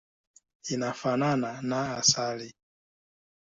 Inafanana 0.73 1.49
na 1.69 1.79
asali. 1.99 2.49